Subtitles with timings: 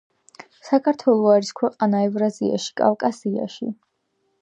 [0.69, 3.75] საქართველო არის ქვეყანა ევრაზიაში, კავკასიაში